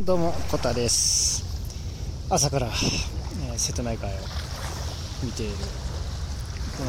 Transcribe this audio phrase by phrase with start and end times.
[0.00, 1.44] どうもコタです。
[2.30, 4.16] 朝から、えー瀬戸内海を
[5.22, 5.52] 見ている。
[6.78, 6.84] こ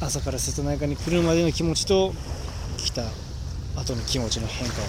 [0.00, 2.12] の朝から瀬戸内海に来るまでの気持ちと
[2.76, 3.02] 来た
[3.80, 4.84] 後の気持ちの変化を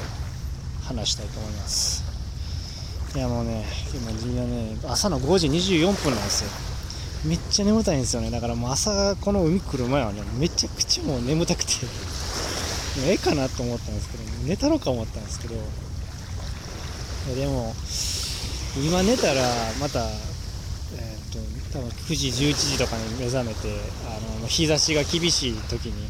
[0.86, 2.04] 話したいと思います。
[3.16, 6.50] いやもうね今今ね朝の5時24分なんですよ。
[7.30, 8.32] めっちゃ眠たいんですよね。
[8.32, 11.74] だからもう朝この海来る前はねめちゃくちゃもう眠たくて。
[13.06, 15.56] ええかなと思ったんですけど寝たろか思ったんですけど
[17.34, 17.74] でも
[18.78, 19.42] 今寝たら
[19.80, 26.08] また、えー、と多分9時11時とかに目覚めてあの日差しが厳しい時に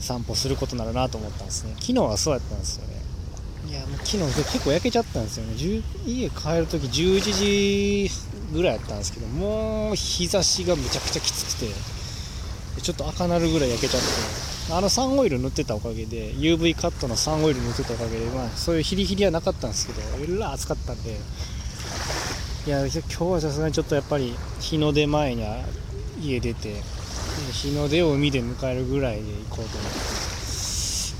[0.00, 1.72] 散歩することになるなと思ったんですね。
[1.74, 2.94] 昨日はそうやったんですよね。
[3.68, 5.54] いやもう昨日結構焼けちゃったんですよね。
[6.06, 8.10] 家帰る時11時
[8.52, 11.66] ぐらいやったんですけどもう日差しがめちゃくちゃきつくて
[12.80, 14.57] ちょっと赤なるぐらい焼けちゃって。
[14.70, 21.16] あのサンオイル塗ってたおかげで UV カットのサンオイル塗ってたおかげで、まあ、そういうヒリヒリはなかったんですけどえら暑かったんで。
[22.66, 25.64] いや今日はさすがにちょっとやっぱり日の出前には
[26.20, 26.82] 家出て
[27.50, 29.96] 日の出を海で迎えるぐらいで行こうと思って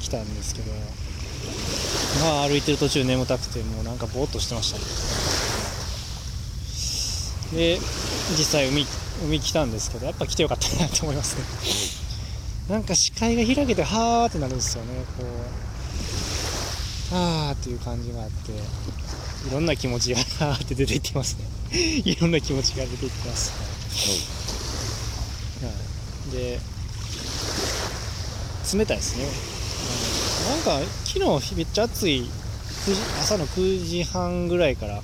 [0.03, 0.71] 来たんですけど。
[2.23, 4.79] まあ歩いてる途中眠たくてもうなんかぼーっとしてました
[7.57, 7.75] ね。
[7.75, 7.79] で
[8.37, 8.87] 実際海
[9.25, 11.43] 海来たんですけどやっぱ来てよかったなと思いますね。
[12.69, 14.91] なんか視界が開けてはーってなるんですよね。
[15.17, 15.25] こ
[17.13, 21.59] うあーっていう感じがあっていろんな気持ちがはーって出ていってますね。
[22.05, 23.53] いろんな気持ちが出ていってます、
[25.63, 25.71] は
[26.29, 26.59] い、で
[28.75, 29.59] 冷たいですね、うん
[30.49, 35.03] なんか昨日めっちゃ暑い9時朝の9時半ぐらいから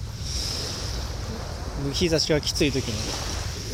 [1.92, 2.94] 日差しがきつい時に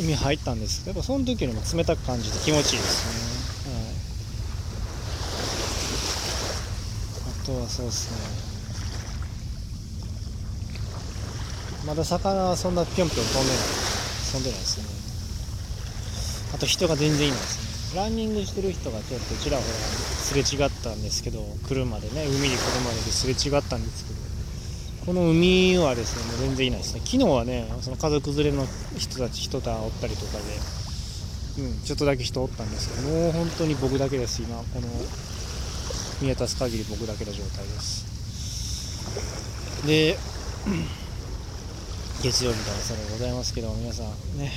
[0.01, 3.81] 海入ったんですけどやっぱその時よりも冷たく感じて気持ちいいですね、は
[7.31, 8.19] い、あとはそうですね。
[11.87, 13.59] まだ魚はそんなぴょんぴょん飛んでない。
[14.31, 14.87] 飛んでないですね。
[16.55, 18.01] あと人が全然いないですね。
[18.03, 27.01] ランニングしてる人がちょっとちらほらすれ違ったんですけど車でね海に来るまでですれ違ったんですけどこの海はですねもう全然いないですね。
[27.05, 28.65] 昨日はねその家族連れの
[28.97, 34.87] 人たち人がおったりとかで、うん、ちょっとだけ人おったんですけどもう本当に僕だけです今この
[36.21, 38.05] 見渡す限り僕だけの状態です。
[39.87, 40.19] で
[42.23, 44.07] 月曜日からそれございますけど皆さん
[44.39, 44.53] ね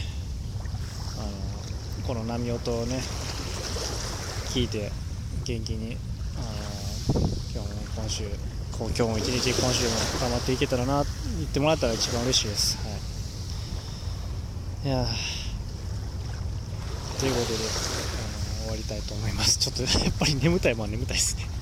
[1.18, 1.22] あ
[2.02, 3.00] のこの波音をね
[4.50, 4.92] 聞いて
[5.46, 5.96] 元気に
[6.36, 6.46] あの
[7.54, 8.26] 今日も今週
[8.76, 11.06] 今日も一日今週も頑張っていけたらな
[11.38, 12.78] 言ってもらったら一番嬉しいです、
[14.84, 15.08] はい、いや
[17.20, 17.64] ということであの
[18.64, 19.60] 終わりたいと思います。
[19.60, 21.53] ちょっとやっぱり眠たいもん眠たいですね。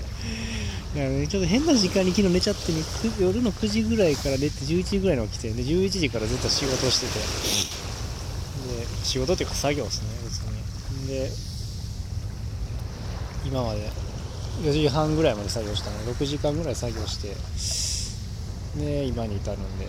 [0.93, 2.79] いやねちょっと変な時間に昨日寝ちゃって、ね、
[3.19, 7.81] 夜の9時ぐらいから寝て11時ぐらいに起きてで11時からずっと仕事してて。
[8.61, 11.07] で仕事っていうか作業ですね別に。
[11.07, 11.31] で
[13.45, 13.89] 今まで
[14.61, 17.35] 4時半ぐらいまで作業したので6時間ぐらい作業して
[18.79, 19.87] で今に至るんで。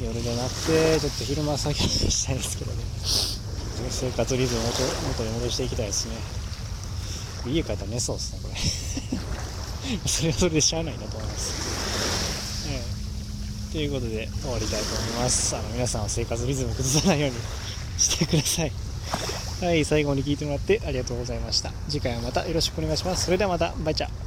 [0.00, 2.82] 夜じゃなくてちょっと昼間作業したいんですけどね。
[3.88, 4.64] 生活リズムを
[5.08, 6.41] 元に戻していきたいですね。
[7.46, 8.54] 家帰ったら寝そうですねこれ。
[10.08, 12.82] それはそれでしゃあないなと思います、え
[13.70, 13.72] え。
[13.72, 15.56] ということで終わりたいと思います。
[15.56, 17.36] あの皆さんは生活リズム崩さないように
[17.98, 18.72] してください。
[19.60, 21.72] はい最後に聞いてもらってありがとうございました。
[21.88, 23.26] 次回はまたよろしくお願いします。
[23.26, 23.74] それではまた。
[23.84, 24.21] バイチャー。